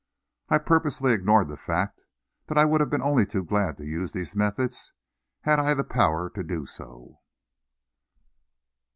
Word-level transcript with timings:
I 0.49 0.57
purposely 0.57 1.13
ignored 1.13 1.47
the 1.47 1.55
fact 1.55 2.01
that 2.47 2.57
I 2.57 2.65
would 2.65 2.81
have 2.81 2.89
been 2.89 3.03
only 3.03 3.23
too 3.23 3.43
glad 3.43 3.77
to 3.77 3.85
use 3.85 4.13
these 4.13 4.35
methods 4.35 4.93
had 5.41 5.59
I 5.59 5.75
the 5.75 5.83
power 5.83 6.27
to 6.31 6.41
do 6.43 6.65
so! 6.65 7.19